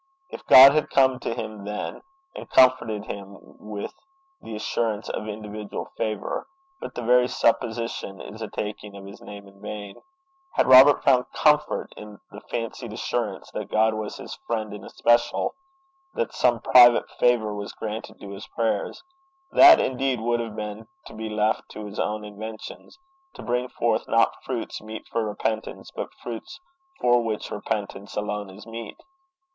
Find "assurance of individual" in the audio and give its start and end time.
4.55-5.91